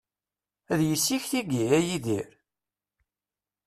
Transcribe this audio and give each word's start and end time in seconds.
D 0.77 0.79
yessi-k 0.89 1.23
tigi, 1.31 1.65
a 1.77 1.79
Yidir? 1.87 2.29